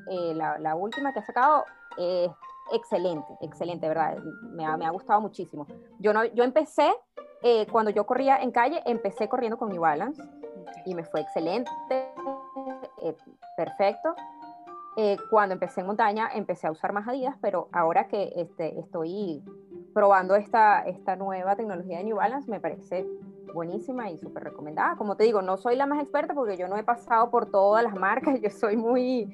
[0.09, 1.65] eh, la, última que ha sacado
[1.99, 2.31] es
[2.73, 4.19] excelente, excelente, ¿verdad?
[4.43, 5.67] Me ha, me ha gustado muchísimo.
[5.99, 6.95] Yo, no, yo empecé,
[7.43, 10.23] eh, cuando yo corría en calle, empecé corriendo con New Balance
[10.85, 11.71] y me fue excelente,
[13.03, 13.17] eh,
[13.57, 14.15] perfecto.
[14.97, 19.43] Eh, cuando empecé en montaña, empecé a usar más Adidas, pero ahora que este, estoy
[19.97, 23.07] probando esta, esta nueva tecnología de New Balance, me parece
[23.55, 24.95] buenísima y súper recomendada.
[24.97, 27.83] Como te digo, no soy la más experta porque yo no he pasado por todas
[27.83, 29.25] las marcas, yo soy muy...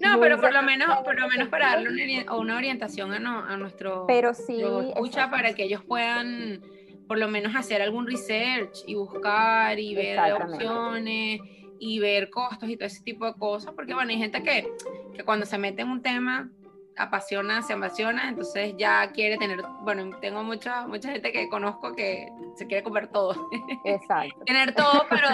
[0.00, 4.04] No, pero por lo menos, por lo menos para darle una, orientación a, nuestro...
[4.06, 4.62] Pero sí...
[4.62, 6.60] Escucha para que ellos puedan
[7.08, 11.40] por lo menos hacer algún research y buscar y ver opciones
[11.78, 14.68] y ver costos y todo ese tipo de cosas, porque bueno, hay gente que,
[15.14, 16.50] que cuando se mete en un tema
[16.96, 22.30] apasiona, se apasiona, entonces ya quiere tener, bueno, tengo mucha, mucha gente que conozco que
[22.56, 23.48] se quiere comer todo.
[23.84, 24.40] Exacto.
[24.46, 25.28] tener todo, pero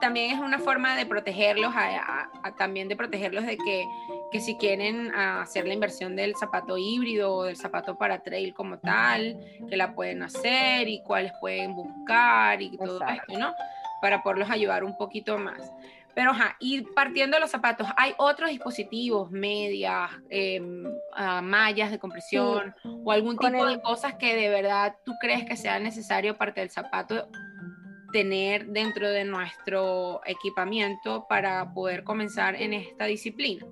[0.00, 1.72] también es una forma de protegerlos,
[2.56, 3.84] también de protegerlos de que,
[4.32, 8.78] que si quieren hacer la inversión del zapato híbrido o del zapato para trail como
[8.78, 13.54] tal, que la pueden hacer y cuáles pueden buscar y todo esto, ¿no?
[14.00, 15.72] Para poderlos ayudar un poquito más.
[16.14, 21.98] Pero, ajá, y partiendo de los zapatos, ¿hay otros dispositivos, medias, em, ah, mallas de
[21.98, 22.74] compresión
[23.04, 26.70] o algún tipo de cosas que de verdad tú crees que sea necesario parte del
[26.70, 27.28] zapato
[28.12, 33.66] tener dentro de nuestro equipamiento para poder comenzar en esta disciplina?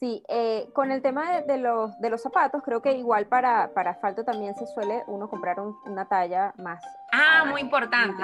[0.00, 3.90] Sí, eh, con el tema de, los, de los zapatos, creo que igual para, para
[3.90, 6.80] asfalto también se suele uno comprar una talla más.
[7.10, 8.22] Ah, muy importante.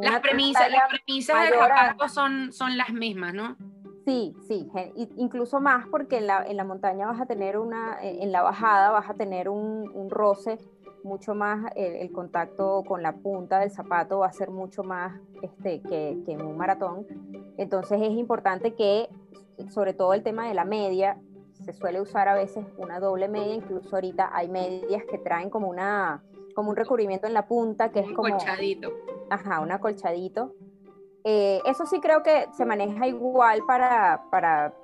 [0.00, 3.56] las premisas, las premisas del zapato son, son las mismas, ¿no?
[4.06, 4.66] Sí, sí,
[5.16, 8.90] incluso más porque en la, en la montaña vas a tener una, en la bajada
[8.90, 10.58] vas a tener un, un roce
[11.04, 15.80] mucho más, el, contacto con la punta del zapato va a ser mucho más este,
[15.82, 17.06] que, que en un maratón.
[17.56, 19.08] Entonces es importante que
[19.68, 21.18] sobre todo el tema de la media,
[21.52, 25.68] se suele usar a veces una doble media, incluso ahorita hay medias que traen como
[25.68, 26.22] una
[26.54, 28.90] como un recubrimiento en la punta que es como colchadito.
[29.30, 30.54] Ajá, un acolchadito.
[31.24, 34.74] Eh, eso sí creo que se maneja igual para, para,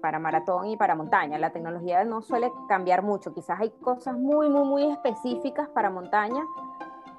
[0.00, 1.38] para maratón y para montaña.
[1.38, 3.32] La tecnología no suele cambiar mucho.
[3.32, 6.44] Quizás hay cosas muy, muy, muy específicas para montaña,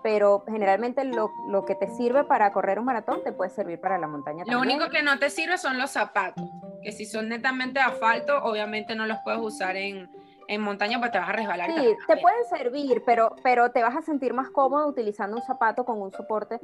[0.04, 3.98] pero generalmente lo, lo, que te sirve para correr un maratón te puede servir para
[3.98, 4.44] la montaña.
[4.46, 6.44] Lo único que no te sirve son los zapatos,
[6.84, 10.10] que si son netamente de asfalto, obviamente no los puedes usar en,
[10.48, 11.72] en montaña porque te vas a resbalar.
[11.72, 15.86] Sí, te, pueden servir, pero, pero te vas a sentir más cómodo utilizando un zapato
[15.86, 16.60] con un soporte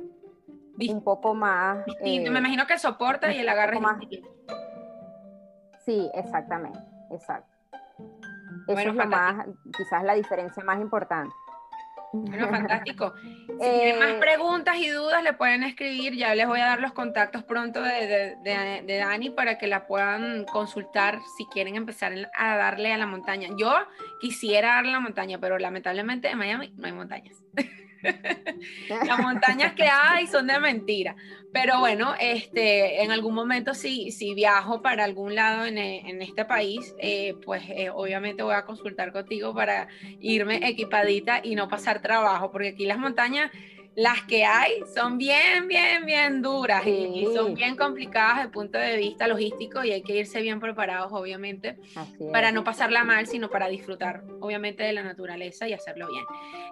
[0.77, 1.85] un poco más...
[1.85, 2.31] Distinto.
[2.31, 3.99] Me eh, imagino que el soporte y el agarre más...
[5.85, 6.79] Sí, exactamente,
[7.11, 7.49] exacto.
[8.67, 11.33] Eso es lo más, quizás la diferencia más importante.
[12.11, 13.13] Bueno, fantástico.
[13.47, 16.15] Si tienen más eh, preguntas y dudas, le pueden escribir.
[16.15, 20.45] Ya les voy a dar los contactos pronto de, de, Dani para que la puedan
[20.45, 23.49] consultar si quieren empezar a darle a la montaña.
[23.57, 23.73] Yo
[24.21, 27.35] quisiera darle a la montaña, pero lamentablemente en Miami no hay montañas.
[29.05, 31.15] Las montañas que hay son de mentira.
[31.51, 36.45] Pero bueno, este, en algún momento si, si viajo para algún lado en, en este
[36.45, 39.87] país, eh, pues eh, obviamente voy a consultar contigo para
[40.19, 43.51] irme equipadita y no pasar trabajo, porque aquí las montañas
[43.99, 48.77] las que hay son bien, bien, bien duras y, son bien complicadas desde el punto
[48.77, 51.77] de vista logístico y hay que irse bien preparados, obviamente,
[52.31, 56.23] para no pasarla mal, sino para disfrutar, obviamente, de la naturaleza y hacerlo bien.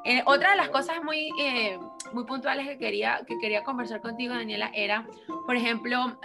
[0.06, 1.78] Eh, otra de las cosas muy, eh,
[2.13, 5.06] muy puntuales que quería, que quería conversar contigo, Daniela, era,
[5.46, 6.18] por ejemplo,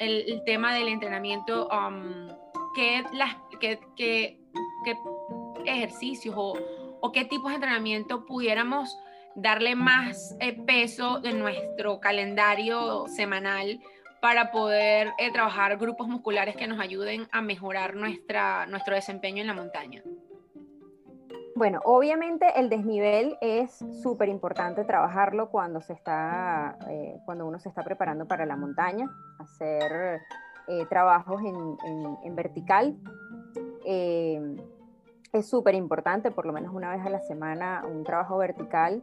[0.00, 1.66] el, tema del entrenamiento,
[2.74, 3.36] qué, las,
[5.64, 6.58] ejercicios o,
[7.00, 8.98] o qué tipos de entrenamiento pudiéramos
[9.34, 13.80] darle más eh, peso de nuestro calendario semanal
[14.20, 19.48] para poder eh, trabajar grupos musculares que nos ayuden a mejorar nuestra, nuestro desempeño en
[19.48, 20.02] la montaña.
[21.54, 27.68] Bueno, obviamente el desnivel es súper importante trabajarlo cuando se está, eh, cuando uno se
[27.68, 30.20] está preparando para la montaña, hacer
[30.88, 32.96] trabajos en, en vertical
[35.32, 39.02] es súper importante, por lo menos una vez a la semana, un trabajo vertical.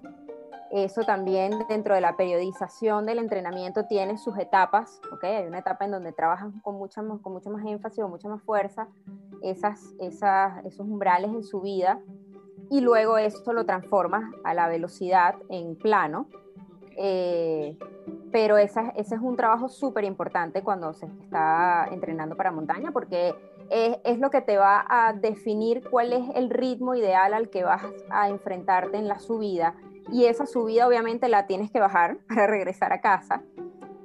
[0.71, 5.23] Eso también dentro de la periodización del entrenamiento tiene sus etapas, ¿ok?
[5.23, 8.43] Hay una etapa en donde trabajas con, mucha, con mucho más énfasis o mucha más
[8.43, 8.87] fuerza
[9.41, 11.99] esas, esas, esos umbrales en su vida
[12.69, 16.27] y luego esto lo transformas a la velocidad en plano.
[16.97, 17.77] Eh,
[18.31, 23.33] pero ese es un trabajo súper importante cuando se está entrenando para montaña porque
[23.69, 27.83] es, lo que te va a definir cuál es el ritmo ideal al que vas
[28.09, 29.75] a enfrentarte en la subida.
[30.11, 33.41] Y esa subida obviamente la tienes que bajar para regresar a casa.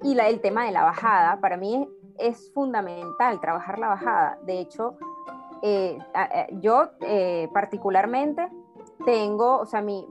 [0.03, 4.39] y la, el tema de la bajada, para mí es, fundamental trabajar la bajada.
[4.45, 4.97] De hecho,
[5.63, 5.99] eh,
[6.61, 8.49] yo eh, particularmente
[9.05, 10.07] tengo, o sea, mi,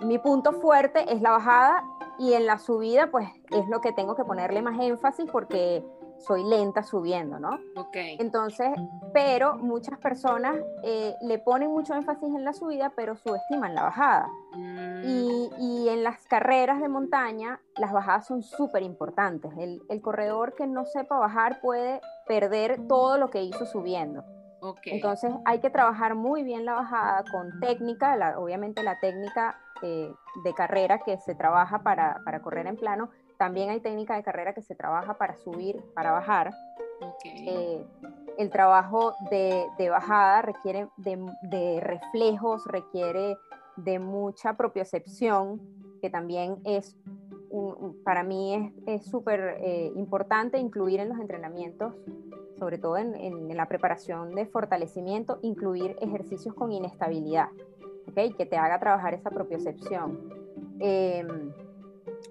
[0.00, 1.84] mi punto fuerte es la bajada
[2.18, 5.84] y en la subida pues es lo que tengo que ponerle más énfasis porque
[6.18, 7.58] soy lenta subiendo, ¿no?
[7.76, 7.96] Ok.
[8.18, 8.68] Entonces,
[9.12, 14.28] pero muchas personas eh, le ponen mucho énfasis en la subida, pero subestiman la bajada.
[14.52, 19.52] Mm, Y, y en las carreras de montaña, las bajadas son súper importantes.
[19.58, 24.24] El, el corredor que no sepa bajar puede perder todo lo que hizo subiendo.
[24.60, 24.78] ok.
[24.86, 30.10] Entonces hay que trabajar muy bien la bajada con técnica, la- obviamente la técnica eh,
[30.42, 34.54] de carrera que se trabaja para, para correr en plano, también hay técnica de carrera
[34.54, 36.52] que se trabaja para subir, para bajar.
[37.24, 37.84] Eh,
[38.38, 43.36] el trabajo de, de bajada requiere de, de reflejos, requiere
[43.76, 45.60] de mucha propiocepción,
[46.00, 46.96] que también es,
[47.50, 51.94] un- para mí es- súper eh, importante incluir en los entrenamientos,
[52.58, 57.48] sobre todo en, en- en la preparación de fortalecimiento, incluir ejercicios con inestabilidad,
[58.08, 58.36] ¿ok?
[58.36, 60.18] que te haga trabajar esa propiocepción.
[60.80, 61.52] Em,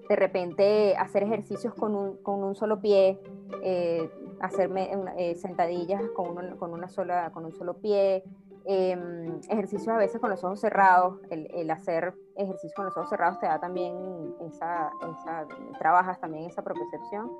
[0.08, 3.20] de repente hacer ejercicios con un, con un solo pie,
[3.62, 8.22] eh, hacerme eh, sentadillas con, un- con, una sola, con un solo pie,
[8.66, 13.38] em, ejercicios a veces con los ojos cerrados, el, hacer ejercicios con los ojos cerrados
[13.38, 13.94] te da también
[14.40, 15.46] esa, esa
[15.78, 17.30] trabajas también esa propiocepción.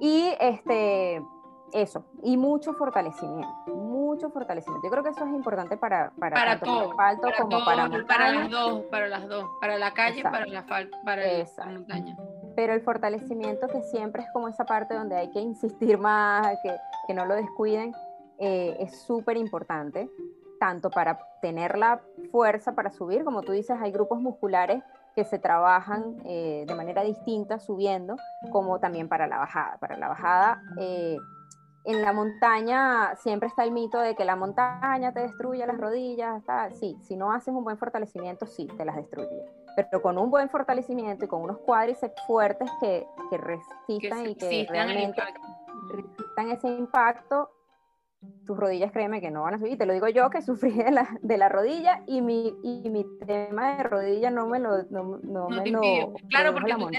[0.00, 1.22] Y este,
[1.72, 4.86] eso, y mucho fortalecimiento, mucho fortalecimiento.
[4.86, 7.48] Yo creo que eso es importante para, para, para tanto todo, para asfalto para, como
[7.50, 8.32] todo, para para montaña.
[8.40, 10.38] las dos, para las dos, para la calle, Exacto.
[10.38, 10.66] para la
[11.04, 12.16] para la montaña.
[12.54, 16.76] pero el fortalecimiento que siempre es como esa parte donde hay que insistir más, que,
[17.06, 17.92] que no lo descuiden,
[18.38, 20.10] eh, es súper importante,
[20.60, 22.00] tanto para tener la
[22.30, 24.82] fuerza para subir, como tú dices, hay grupos musculares
[25.14, 28.16] que se trabajan eh, de manera distinta subiendo,
[28.52, 29.78] como también para la bajada.
[29.78, 31.16] Para la bajada, eh,
[31.86, 36.42] en la montaña siempre está el mito de que la montaña te destruye las rodillas,
[36.78, 39.44] sí, si no haces un buen fortalecimiento, sí, te las destruye
[39.76, 45.22] pero con un buen fortalecimiento y con unos cuádriceps fuertes que, resistan y que realmente
[45.90, 47.50] resistan ese impacto,
[48.46, 49.76] tus rodillas, créeme que no van a subir.
[49.76, 53.04] Te lo digo yo que sufrí de la, de la rodilla y mi, y mi
[53.26, 56.14] tema de rodilla no me lo, no, no No me lo.
[56.30, 56.98] Claro, porque la tú te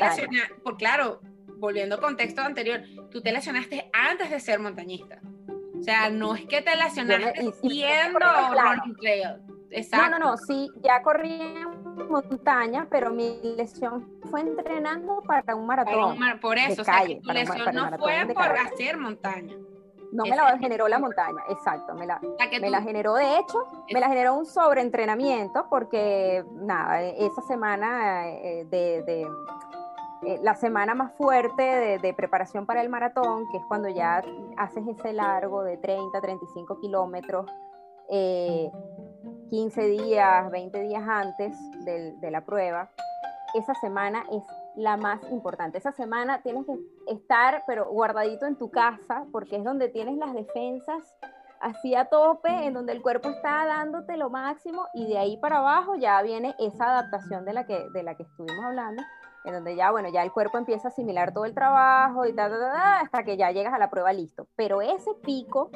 [0.63, 1.19] por, claro,
[1.57, 5.19] volviendo al contexto anterior, tú te lesionaste antes de ser montañista.
[5.79, 8.73] O sea, no es que te lesionaste y- y- siendo claro.
[8.81, 9.27] running trail.
[9.47, 10.09] No, Exacto.
[10.11, 15.83] no, no, sí, ya corrí en montaña, pero mi lesión fue entrenando para un Para
[15.83, 16.13] maratón.
[16.13, 18.25] un mar- por eso, de o sea, calle, tu para un lesión para no fue
[18.27, 18.61] por carrera.
[18.63, 19.55] hacer montaña.
[20.13, 23.99] No me la generó la montaña, exacto, me la, Me tú- generó, de hecho, me
[23.99, 29.27] la generó un sobreentrenamiento porque, nada, eh, esa semana eh, de, de,
[30.23, 34.23] eh, la semana más fuerte de, preparación para el maratón, que es cuando ya
[34.57, 37.45] haces ese largo de 30, 35 kilómetros,
[38.09, 38.71] eh,
[39.49, 42.89] 15 días, 20 días antes del- de la prueba,
[43.53, 44.43] esa semana es
[44.75, 45.77] la más importante.
[45.77, 46.77] Esa semana tienes que
[47.07, 51.17] estar, pero guardadito en tu casa, porque es donde tienes las defensas
[51.59, 55.57] así a tope, en donde el cuerpo está dándote lo máximo y de ahí para
[55.57, 59.01] abajo ya viene esa adaptación de la que, de la que estuvimos hablando,
[59.47, 62.49] en donde ya, bueno, ya el cuerpo empieza a asimilar todo el trabajo y ta,
[62.49, 64.47] ta, ta, ta, hasta que ya llegas a la prueba listo.
[64.57, 65.71] Pero ese pico,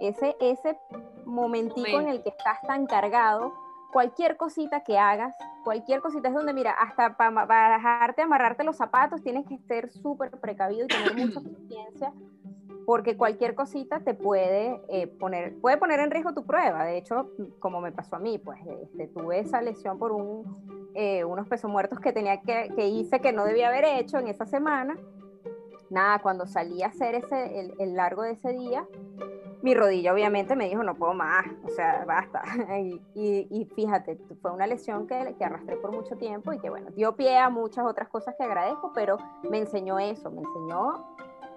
[0.00, 0.76] ese, ese
[1.24, 3.54] momentico en el que estás tan cargado,
[3.92, 9.22] cualquier cosita que hagas, cualquier cosita es donde, mira, hasta para bajarte, amarrarte los zapatos,
[9.22, 12.12] tienes que ser súper precavido y tener mucha conciencia
[12.84, 16.84] porque cualquier cosita te puede eh, poner, puede poner en riesgo tu prueba.
[16.84, 20.63] De hecho, como me pasó a mí, pues este, tuve esa lesión por un,
[20.94, 24.28] eh, unos pesos muertos que tenía que, que hice que no debía haber hecho en
[24.28, 24.96] esa semana.
[25.90, 28.86] Nada, cuando salí a hacer ese, el, largo de ese día,
[29.62, 32.42] mi rodilla obviamente me dijo, no puedo más, o sea, basta.
[32.80, 37.14] y, y, fíjate, fue una lesión que, arrastré por mucho tiempo y que, bueno, dio
[37.16, 41.14] pie a muchas otras cosas que agradezco, pero me enseñó eso, me enseñó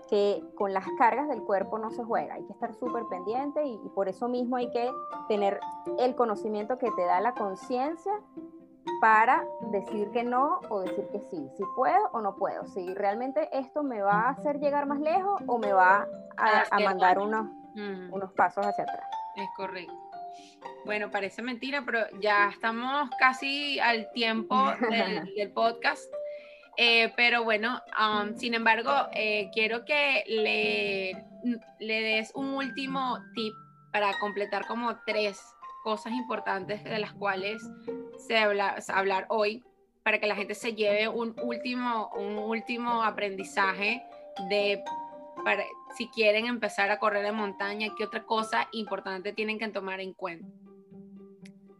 [0.07, 3.77] que con las cargas del cuerpo no se juega, hay que estar súper pendiente y,
[3.93, 4.89] por eso mismo hay que
[5.27, 5.59] tener
[5.99, 8.13] el conocimiento que te da la conciencia
[9.01, 13.49] para decir que no o decir que sí, si puedo o no puedo, si realmente
[13.51, 16.07] esto me va a hacer llegar más lejos o me va
[16.37, 18.13] a, a mandar unos, mm.
[18.13, 19.07] unos pasos hacia atrás.
[19.35, 19.93] Es correcto.
[20.85, 24.55] Bueno, parece mentira, pero ya estamos casi al tiempo
[24.89, 26.11] del, del podcast.
[26.77, 31.25] Eh, pero bueno, um, sin embargo, eh, quiero que le,
[31.79, 33.53] le des un último tip
[33.91, 35.41] para completar como tres
[35.87, 37.65] cosas importantes de las cuales
[38.17, 39.63] se habla, hablar hoy
[40.03, 44.03] para que la gente se lleve un último, un último aprendizaje
[44.49, 44.83] de
[45.45, 45.63] para,
[45.95, 50.11] si quieren empezar a correr en montaña, qué otra cosa importante tienen que tomar en
[50.11, 50.45] cuenta?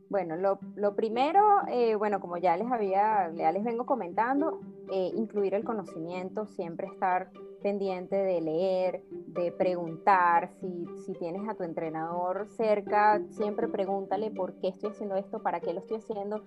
[0.10, 5.53] Bueno, lo, primero, eh, bueno, como ya les había, ya les vengo comentando, eh, incluir
[5.53, 7.30] el conocimiento, siempre estar
[7.62, 14.53] pendiente de leer, de preguntar, si, si, tienes a tu entrenador cerca, siempre pregúntale por
[14.60, 16.43] qué estoy haciendo esto, para qué lo estoy haciendo.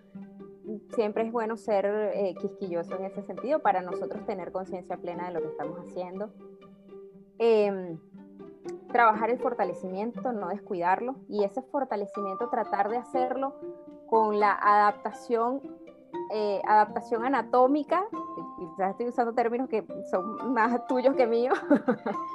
[0.94, 1.84] Siempre es bueno ser
[2.14, 6.30] eh, quisquilloso en ese sentido para nosotros tener conciencia plena de lo que estamos haciendo.
[8.92, 13.54] Trabajar el fortalecimiento, no descuidarlo, y ese fortalecimiento tratar de hacerlo
[14.08, 15.60] con la adaptación,
[16.32, 18.04] eh, adaptación anatómica,
[18.58, 21.58] quizás estoy usando términos que son más tuyos que míos.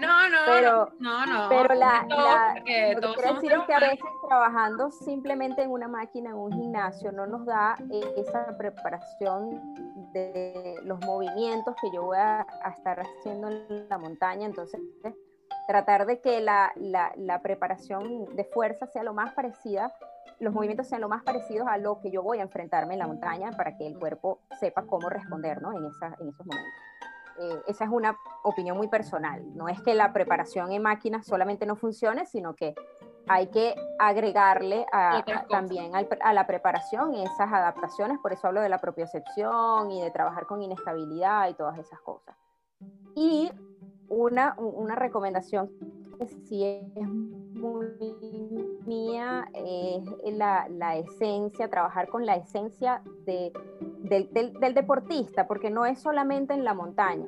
[0.00, 1.48] No, no, pero, no, no.
[1.48, 5.86] Pero la, la lo que quiero decir es que a veces trabajando simplemente en una
[5.86, 7.76] máquina, en un gimnasio, no nos da
[8.16, 9.60] esa preparación
[10.12, 14.80] de los movimientos que yo voy a, a estar haciendo en la montaña, entonces
[15.66, 16.72] tratar de que la,
[17.42, 19.92] preparación de fuerza sea lo más parecida,
[20.38, 23.06] los movimientos sean lo más parecidos a lo que yo voy a enfrentarme en la
[23.06, 25.72] montaña para que el cuerpo sepa cómo responder ¿no?
[25.76, 26.72] en, esa, en esos momentos.
[27.38, 29.42] Eh, esa es una opinión muy personal.
[29.56, 32.74] No es que la preparación en máquinas solamente no funcione, sino que
[33.28, 34.86] hay que agregarle
[35.48, 38.18] también a la preparación esas adaptaciones.
[38.18, 42.36] Por eso hablo de la propiocepción y de trabajar con inestabilidad y todas esas cosas.
[43.14, 43.50] Y
[44.12, 45.70] una, una recomendación
[46.18, 47.08] que sí es
[47.62, 47.86] muy
[48.86, 50.04] mía es
[50.34, 53.52] la, la esencia, trabajar con la esencia de,
[54.02, 57.26] del, deportista, porque no es solamente en la montaña.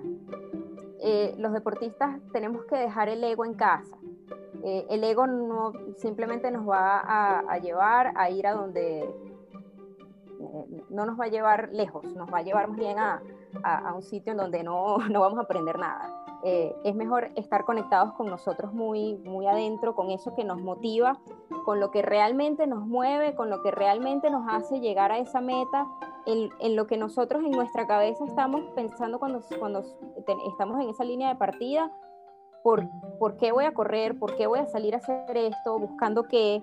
[1.00, 3.96] Eh, los deportistas tenemos que dejar el ego en casa.
[4.62, 10.82] Eh, el ego no simplemente nos va a, a, llevar a ir a donde eh,
[10.88, 13.20] no nos va a llevar lejos, nos va a llevar más bien a,
[13.62, 16.23] a, a un sitio en donde no, no vamos a aprender nada.
[16.46, 21.18] Eh, es mejor estar conectados con nosotros muy, muy adentro, con eso que nos motiva,
[21.64, 25.40] con lo que realmente nos mueve, con lo que realmente nos hace llegar a esa
[25.40, 25.86] meta,
[26.26, 29.82] en, lo que nosotros en nuestra cabeza estamos pensando cuando, cuando
[30.46, 31.90] estamos en esa línea de partida,
[32.62, 32.86] por,
[33.18, 36.62] por qué voy a correr, por qué voy a salir a hacer esto, buscando qué,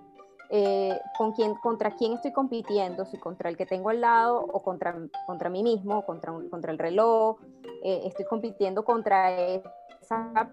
[0.51, 4.61] eh, con quién, contra quién estoy compitiendo, si contra el que tengo al lado o
[4.61, 7.37] contra, contra mí mismo, contra, contra el reloj,
[7.83, 10.51] eh, estoy compitiendo contra esa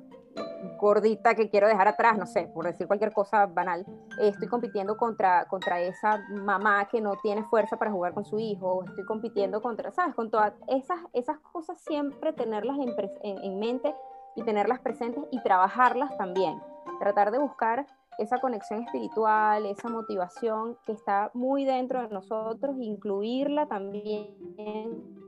[0.78, 3.84] gordita que quiero dejar atrás, no sé, por decir cualquier cosa banal,
[4.20, 8.84] estoy compitiendo contra, contra esa mamá que no tiene fuerza para jugar con su hijo,
[8.84, 10.14] estoy compitiendo contra, ¿sabes?
[10.14, 13.94] Con todas esas, esas cosas siempre tenerlas en, en mente
[14.36, 16.60] y tenerlas presentes y trabajarlas también.
[17.00, 17.86] Tratar de buscar
[18.18, 24.34] esa conexión espiritual, esa motivación que está muy dentro de nosotros, incluirla también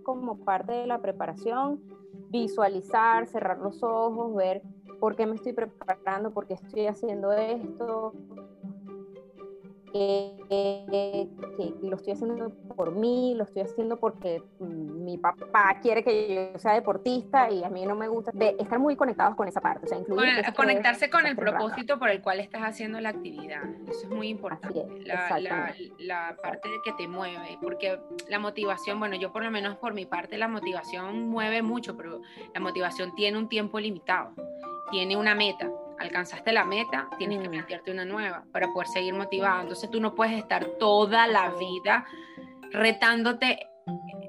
[0.03, 1.81] como parte de la preparación,
[2.31, 4.63] visualizar, cerrar los ojos, ver
[4.99, 8.13] por qué me estoy preparando, por qué estoy haciendo esto,
[9.93, 11.29] que,
[11.83, 16.75] lo estoy haciendo por mí, lo estoy haciendo porque mi papá quiere que yo sea
[16.75, 18.31] deportista y a mí no me gusta.
[18.35, 22.21] De estar muy conectados con esa parte, o sea, conectarse con el propósito por el
[22.23, 23.63] cual estás haciendo la actividad.
[23.89, 24.87] Eso es muy importante.
[25.05, 29.77] la, la, la, parte que te mueve, porque la motivación, bueno, yo por lo menos
[29.79, 32.21] por mi parte, la motivación mueve mucho, pero
[32.55, 34.33] la motivación tiene un tiempo limitado,
[34.91, 35.71] tiene una meta
[36.01, 37.53] alcanzaste la meta, tienes que mm.
[37.53, 39.63] meterte una nueva para poder seguir motivado.
[39.63, 42.07] Entonces tú no puedes estar toda la vida
[42.73, 43.69] retándote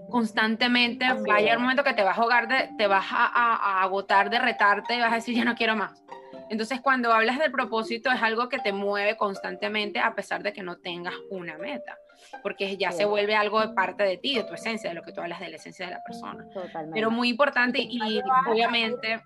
[0.10, 1.06] constantemente.
[1.08, 4.30] Va a llegar un momento que te vas a ahogar, de, te vas a, agotar
[4.30, 6.04] de retarte y vas a decir, ya no quiero más.
[6.50, 10.62] Entonces cuando hablas del propósito es algo que te mueve constantemente a pesar de que
[10.62, 11.98] no tengas una meta
[12.44, 15.12] porque ya se vuelve algo de parte de ti, de tu esencia, de lo que
[15.12, 16.46] tú hablas de la esencia de la persona.
[16.94, 19.22] Pero muy importante y obviamente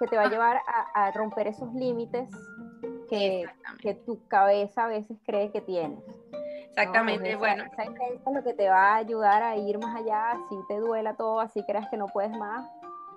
[0.00, 0.62] que te va a llevar
[0.94, 2.28] a, romper esos límites
[3.10, 3.44] que,
[3.80, 6.02] que, tu cabeza a veces cree que tienes.
[6.70, 7.64] Exactamente, bueno.
[7.64, 11.14] Esa es lo que te va a ayudar a ir más allá, si te duela
[11.16, 12.66] todo, así creas que no puedes más,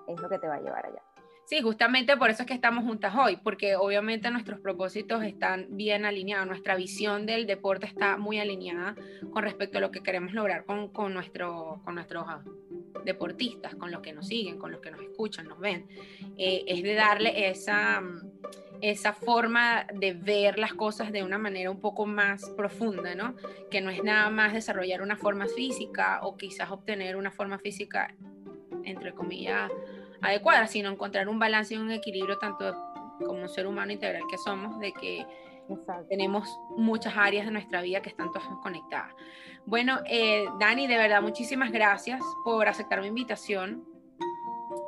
[0.06, 1.00] es lo que te va a llevar allá.
[1.46, 6.04] Sí, justamente por eso es que estamos juntas hoy, porque obviamente nuestros propósitos están bien
[6.04, 8.94] alineados, nuestra visión del deporte está muy alineada
[9.30, 12.26] con respecto a lo que queremos lograr con, con, nuestro, con nuestros
[13.04, 15.86] deportistas, con los que nos siguen, con los que nos escuchan, nos ven.
[16.36, 18.02] Eh, es de darle esa,
[18.80, 23.34] esa forma de ver las cosas de una manera un poco más profunda, ¿no?
[23.70, 28.14] Que no es nada más desarrollar una forma física o quizás obtener una forma física,
[28.84, 29.70] entre comillas,
[30.20, 32.74] adecuada, sino encontrar un balance y un equilibrio tanto
[33.18, 35.26] como un ser humano integral que somos, de que
[36.08, 39.14] tenemos muchas áreas de nuestra vida que están todas conectadas.
[39.66, 43.84] Bueno, eh, Dani, de verdad, muchísimas gracias por aceptar mi invitación.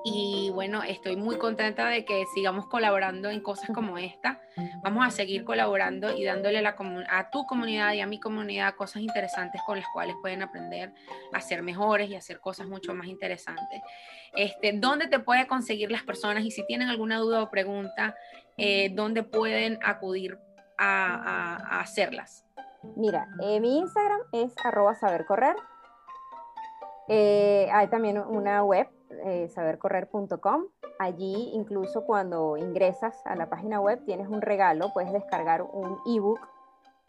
[0.04, 4.40] Y bueno, estoy muy contenta de que sigamos colaborando en cosas como esta.
[4.82, 6.76] Vamos a seguir colaborando y dándole la
[7.10, 10.92] a tu comunidad y a mi comunidad cosas interesantes con las cuales pueden aprender
[11.32, 13.82] a ser mejores y hacer cosas mucho más interesantes.
[14.32, 16.44] Este, ¿Dónde te puede conseguir las personas?
[16.44, 18.14] Y si tienen alguna duda o pregunta,
[18.56, 20.38] eh, ¿dónde pueden acudir
[20.78, 22.45] a, hacerlas?
[22.95, 25.57] Mira, eh, mi Instagram es arroba sabercorrer.
[27.09, 28.89] Eh, hay también una web,
[29.24, 30.66] eh, sabercorrer.com.
[30.99, 36.41] Allí incluso cuando ingresas a la página web tienes un regalo, puedes descargar un ebook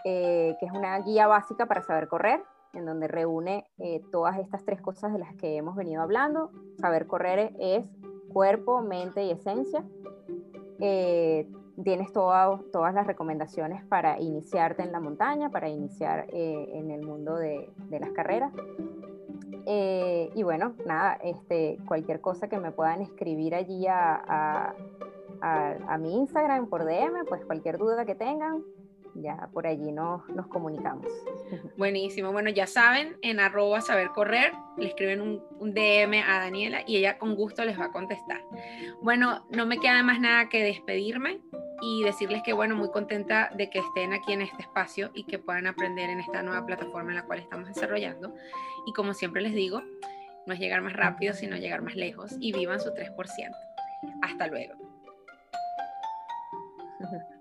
[0.04, 3.70] que es una guía básica para saber correr, en donde reúne
[4.10, 6.50] todas estas tres cosas de las que hemos venido hablando.
[6.80, 7.86] Saber correr es
[8.32, 9.84] cuerpo, mente y esencia
[11.84, 17.36] tienes todas las recomendaciones para iniciarte en la montaña, para iniciar eh, en el mundo
[17.36, 18.52] de, las carreras.
[19.66, 24.74] Eh, y bueno, nada, este, cualquier cosa que me puedan escribir allí a,
[25.42, 28.64] a, mi Instagram por DM, pues cualquier duda que tengan,
[29.14, 31.06] ya por allí nos, nos comunicamos.
[31.78, 36.82] Buenísimo, bueno, ya saben, en arroba saber correr, le escriben un, un, DM a Daniela
[36.88, 38.42] y ella con gusto les va a contestar.
[39.02, 41.42] Bueno, no me queda más nada que despedirme
[41.82, 45.40] y decirles que, bueno, muy contenta de que estén aquí en este espacio y que
[45.40, 48.34] puedan aprender en esta nueva plataforma en la cual estamos desarrollando.
[48.86, 49.82] Y como siempre les digo,
[50.46, 53.16] no es llegar más rápido, sino llegar más lejos y vivan su 3%.
[54.22, 54.76] Hasta luego.